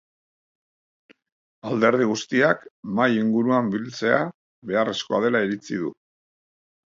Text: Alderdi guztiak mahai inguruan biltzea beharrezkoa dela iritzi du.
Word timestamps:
Alderdi 1.71 2.07
guztiak 2.11 2.63
mahai 2.99 3.19
inguruan 3.23 3.69
biltzea 3.75 4.21
beharrezkoa 4.71 5.19
dela 5.27 5.43
iritzi 5.49 5.79
du. 5.85 5.93